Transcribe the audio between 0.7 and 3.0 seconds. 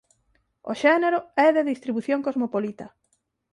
O xénero é de distribución cosmopolita.